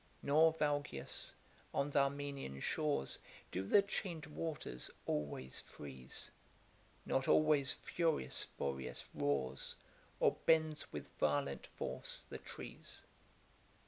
[0.23, 1.35] Nor, Valgius,
[1.75, 3.19] on th' Armenian shores
[3.51, 6.31] Do the chain'd waters always freeze;
[7.05, 9.75] Not always furious Boreas roars,
[10.19, 13.03] Or bends with violent force the trees.